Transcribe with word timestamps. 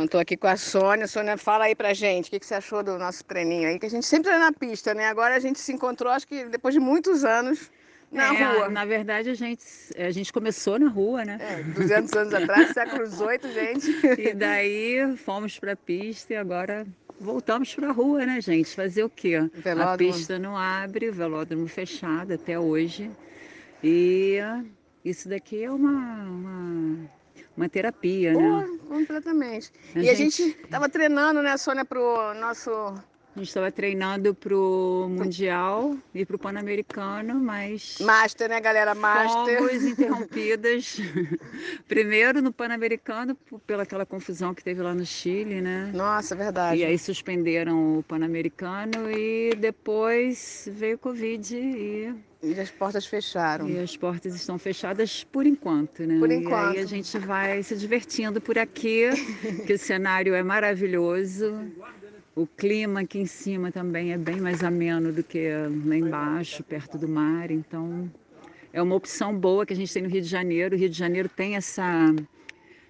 Estou 0.00 0.20
aqui 0.20 0.36
com 0.36 0.46
a 0.46 0.56
Sônia. 0.56 1.08
Sônia, 1.08 1.36
fala 1.36 1.64
aí 1.64 1.74
pra 1.74 1.92
gente, 1.92 2.28
o 2.28 2.30
que, 2.30 2.38
que 2.38 2.46
você 2.46 2.54
achou 2.54 2.84
do 2.84 2.96
nosso 2.96 3.24
treininho 3.24 3.68
aí? 3.68 3.80
Que 3.80 3.86
a 3.86 3.90
gente 3.90 4.06
sempre 4.06 4.30
é 4.30 4.38
na 4.38 4.52
pista, 4.52 4.94
né? 4.94 5.06
Agora 5.06 5.34
a 5.34 5.40
gente 5.40 5.58
se 5.58 5.72
encontrou, 5.72 6.12
acho 6.12 6.26
que 6.26 6.44
depois 6.44 6.72
de 6.72 6.78
muitos 6.78 7.24
anos, 7.24 7.68
na 8.12 8.32
É, 8.32 8.44
rua. 8.44 8.68
Na 8.68 8.84
verdade, 8.84 9.28
a 9.28 9.34
gente, 9.34 9.64
a 9.96 10.10
gente 10.12 10.32
começou 10.32 10.78
na 10.78 10.88
rua, 10.88 11.24
né? 11.24 11.38
É, 11.40 11.62
200 11.64 12.12
anos 12.12 12.32
atrás, 12.32 12.70
século 12.74 13.04
XVIII, 13.06 13.52
gente. 13.52 14.20
E 14.20 14.34
daí 14.34 15.16
fomos 15.16 15.58
para 15.58 15.72
a 15.72 15.76
pista 15.76 16.32
e 16.32 16.36
agora 16.36 16.86
voltamos 17.18 17.74
para 17.74 17.88
a 17.88 17.92
rua, 17.92 18.24
né, 18.24 18.40
gente? 18.40 18.76
Fazer 18.76 19.02
o 19.02 19.10
quê? 19.10 19.50
Velódromo. 19.52 19.94
A 19.94 19.98
pista 19.98 20.38
não 20.38 20.56
abre, 20.56 21.08
o 21.08 21.12
velódromo 21.12 21.66
fechado 21.66 22.34
até 22.34 22.56
hoje. 22.56 23.10
E 23.82 24.38
isso 25.04 25.28
daqui 25.28 25.64
é 25.64 25.70
uma, 25.72 26.22
uma, 26.22 27.10
uma 27.56 27.68
terapia, 27.68 28.32
né? 28.32 28.77
Completamente. 28.88 29.70
A 29.94 29.98
e 30.00 30.08
a 30.08 30.14
gente- 30.14 30.42
gente 30.42 30.66
tava 30.68 30.88
treinando, 30.88 31.42
né, 31.42 31.56
Sônia, 31.56 31.84
pro 31.84 32.32
nosso. 32.34 32.70
A 33.38 33.40
gente 33.40 33.48
estava 33.50 33.70
treinando 33.70 34.34
para 34.34 34.52
o 34.52 35.06
Mundial 35.08 35.96
e 36.12 36.26
para 36.26 36.34
o 36.34 36.38
Pan-Americano, 36.40 37.36
mas 37.36 37.96
Master, 38.00 38.48
né, 38.48 38.60
galera? 38.60 38.96
Master. 38.96 39.58
fomos 39.58 39.84
interrompidas. 39.86 41.00
Primeiro 41.86 42.42
no 42.42 42.52
Pan-Americano, 42.52 43.36
pela 43.64 43.84
aquela 43.84 44.04
confusão 44.04 44.52
que 44.52 44.64
teve 44.64 44.82
lá 44.82 44.92
no 44.92 45.06
Chile, 45.06 45.60
né? 45.60 45.92
Nossa, 45.94 46.34
verdade. 46.34 46.80
E 46.80 46.84
aí 46.84 46.98
suspenderam 46.98 48.00
o 48.00 48.02
Pan-Americano 48.02 49.08
e 49.08 49.54
depois 49.54 50.68
veio 50.72 50.96
o 50.96 50.98
Covid 50.98 51.54
e, 51.54 52.12
E 52.42 52.58
as 52.58 52.72
portas 52.72 53.06
fecharam. 53.06 53.68
e 53.68 53.78
as 53.78 53.96
portas 53.96 54.34
estão 54.34 54.58
fechadas 54.58 55.22
por 55.22 55.46
enquanto, 55.46 56.04
né? 56.04 56.18
Por 56.18 56.32
E 56.32 56.34
enquanto. 56.34 56.76
aí 56.76 56.80
a 56.80 56.86
gente 56.86 57.16
vai 57.20 57.62
se 57.62 57.76
divertindo 57.76 58.40
por 58.40 58.58
aqui, 58.58 59.04
que 59.64 59.74
o 59.74 59.78
cenário 59.78 60.34
é 60.34 60.42
maravilhoso. 60.42 61.54
O 62.38 62.46
clima 62.46 63.00
aqui 63.00 63.18
em 63.18 63.26
cima 63.26 63.72
também 63.72 64.12
é 64.12 64.16
bem 64.16 64.36
mais 64.40 64.62
ameno 64.62 65.12
do 65.12 65.24
que 65.24 65.48
lá 65.84 65.96
embaixo, 65.96 66.62
perto 66.62 66.96
do 66.96 67.08
mar. 67.08 67.50
Então, 67.50 68.08
é 68.72 68.80
uma 68.80 68.94
opção 68.94 69.36
boa 69.36 69.66
que 69.66 69.72
a 69.72 69.76
gente 69.76 69.92
tem 69.92 70.04
no 70.04 70.08
Rio 70.08 70.22
de 70.22 70.28
Janeiro. 70.28 70.76
O 70.76 70.78
Rio 70.78 70.88
de 70.88 70.96
Janeiro 70.96 71.28
tem 71.28 71.56
essa, 71.56 72.14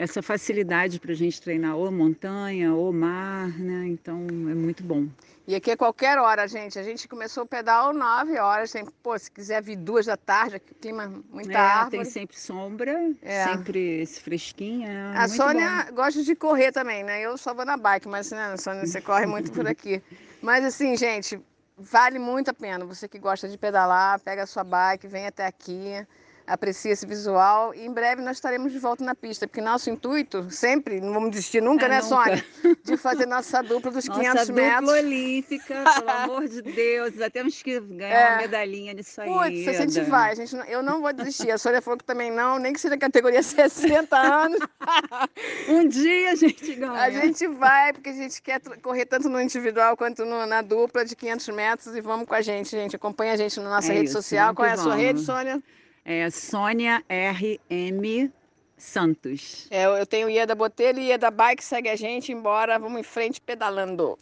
essa 0.00 0.22
facilidade 0.22 0.98
para 0.98 1.12
a 1.12 1.14
gente 1.14 1.42
treinar 1.42 1.76
ou 1.76 1.90
montanha 1.92 2.72
ou 2.74 2.90
mar, 2.90 3.48
né? 3.58 3.86
Então, 3.86 4.26
é 4.28 4.54
muito 4.54 4.82
bom. 4.82 5.06
E 5.46 5.54
aqui 5.54 5.70
é 5.72 5.76
qualquer 5.76 6.16
hora, 6.16 6.48
gente. 6.48 6.78
A 6.78 6.82
gente 6.82 7.06
começou 7.06 7.44
o 7.44 7.46
pedal 7.46 7.92
9 7.92 8.38
horas. 8.38 8.72
Tem, 8.72 8.84
pô, 9.02 9.18
se 9.18 9.30
quiser 9.30 9.60
vir 9.62 9.76
duas 9.76 10.06
da 10.06 10.16
tarde, 10.16 10.56
aqui, 10.56 10.72
clima, 10.74 11.12
muita 11.30 11.52
É, 11.52 11.56
árvore. 11.56 11.90
tem 11.90 12.04
sempre 12.06 12.38
sombra, 12.38 13.12
É. 13.20 13.44
sempre 13.44 14.00
esse 14.00 14.20
fresquinho. 14.20 14.88
É 14.88 15.16
A 15.18 15.28
Sônia 15.28 15.86
bom. 15.88 15.96
gosta 15.96 16.22
de 16.22 16.34
correr 16.34 16.72
também, 16.72 17.04
né? 17.04 17.20
Eu 17.20 17.36
só 17.36 17.52
vou 17.52 17.66
na 17.66 17.76
bike, 17.76 18.08
mas, 18.08 18.30
né, 18.30 18.56
Sônia, 18.56 18.86
você 18.86 19.02
corre 19.02 19.26
muito 19.26 19.52
por 19.52 19.66
aqui. 19.66 20.02
Mas, 20.40 20.64
assim, 20.64 20.96
gente, 20.96 21.38
vale 21.76 22.18
muito 22.18 22.48
a 22.50 22.54
pena. 22.54 22.86
Você 22.86 23.06
que 23.06 23.18
gosta 23.18 23.46
de 23.48 23.58
pedalar, 23.58 24.18
pega 24.20 24.44
a 24.44 24.46
sua 24.46 24.64
bike, 24.64 25.06
vem 25.08 25.26
até 25.26 25.44
aqui, 25.46 26.06
aprecia 26.52 26.92
esse 26.92 27.06
visual. 27.06 27.74
E 27.74 27.84
em 27.86 27.92
breve 27.92 28.20
nós 28.22 28.36
estaremos 28.36 28.72
de 28.72 28.78
volta 28.78 29.04
na 29.04 29.14
pista, 29.14 29.46
porque 29.46 29.60
nosso 29.60 29.88
intuito, 29.90 30.50
sempre, 30.50 31.00
não 31.00 31.12
vamos 31.14 31.30
desistir 31.30 31.60
nunca, 31.62 31.86
É, 31.86 31.88
né, 31.88 31.96
nunca. 32.02 32.08
Sônia? 32.08 32.44
De 32.84 32.96
fazer 32.96 33.26
nossa 33.26 33.62
dupla 33.62 33.90
dos 33.90 34.06
Nossa 34.06 34.20
500 34.20 34.46
dupla 34.48 34.62
metros. 34.62 34.90
olímpica, 34.90 35.84
pelo 35.94 36.10
amor 36.10 36.48
de 36.48 36.62
Deus, 36.62 37.14
já 37.14 37.30
temos 37.30 37.62
que 37.62 37.78
ganhar 37.80 38.14
É. 38.14 38.28
uma 38.32 38.36
medalhinha 38.38 38.92
nisso 38.94 39.20
aí. 39.20 39.28
Putz, 39.28 39.68
a 39.68 39.72
gente 39.86 40.00
vai, 40.02 40.32
a 40.32 40.34
gente, 40.34 40.56
não- 40.56 40.64
eu 40.64 40.82
não 40.82 41.00
vou 41.00 41.12
desistir. 41.12 41.50
A 41.50 41.58
Sônia 41.58 41.80
falou 41.80 41.98
que 41.98 42.04
também 42.04 42.30
não, 42.30 42.58
nem 42.58 42.72
que 42.72 42.80
seja 42.80 42.96
categoria 42.98 43.42
60 43.42 44.16
anos. 44.16 44.58
Um 45.68 45.86
dia 45.88 46.32
a 46.32 46.34
gente 46.34 46.74
ganha. 46.74 46.92
A 46.92 47.10
gente 47.10 47.46
vai, 47.48 47.92
porque 47.92 48.10
a 48.10 48.12
gente 48.14 48.40
quer 48.42 48.60
correr 48.82 49.06
tanto 49.06 49.28
no 49.28 49.40
individual 49.40 49.96
quanto 49.96 50.24
no- 50.24 50.46
na 50.46 50.62
dupla 50.62 51.04
de 51.04 51.14
500 51.14 51.48
metros 51.48 51.94
e 51.94 52.00
vamos 52.00 52.26
com 52.26 52.34
a 52.34 52.40
gente, 52.40 52.70
gente. 52.70 52.96
Acompanha 52.96 53.32
a 53.34 53.36
gente 53.36 53.58
na 53.60 53.68
nossa 53.70 53.92
É 53.92 53.96
rede 53.96 54.06
isso, 54.06 54.14
social. 54.14 54.46
vamos 54.46 54.56
Qual 54.56 54.66
é 54.68 54.72
a 54.72 54.74
que 54.74 54.80
sua 54.82 54.90
vamos. 54.92 55.04
rede, 55.06 55.20
Sônia? 55.20 55.62
É 56.12 56.28
Sônia 56.28 57.04
RM 57.08 58.32
Santos. 58.76 59.68
É, 59.70 59.84
eu 59.84 60.04
tenho 60.04 60.28
Ieda 60.28 60.56
Botelho 60.56 60.98
e 60.98 61.06
Ieda 61.06 61.30
Bike. 61.30 61.62
Segue 61.62 61.88
a 61.88 61.94
gente, 61.94 62.32
embora. 62.32 62.80
Vamos 62.80 62.98
em 62.98 63.04
frente 63.04 63.40
pedalando. 63.40 64.18